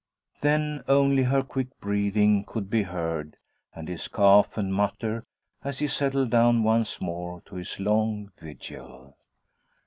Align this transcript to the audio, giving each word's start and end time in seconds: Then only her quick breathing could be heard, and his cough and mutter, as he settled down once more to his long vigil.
Then 0.39 0.81
only 0.87 1.21
her 1.21 1.43
quick 1.43 1.79
breathing 1.79 2.43
could 2.43 2.71
be 2.71 2.81
heard, 2.81 3.37
and 3.75 3.87
his 3.87 4.07
cough 4.07 4.57
and 4.57 4.73
mutter, 4.73 5.25
as 5.63 5.77
he 5.77 5.85
settled 5.85 6.31
down 6.31 6.63
once 6.63 6.99
more 6.99 7.41
to 7.45 7.53
his 7.57 7.79
long 7.79 8.31
vigil. 8.39 9.15